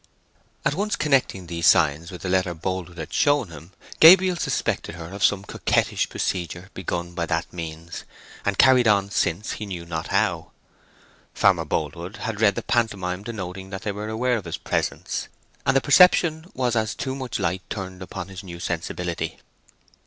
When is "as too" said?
16.75-17.13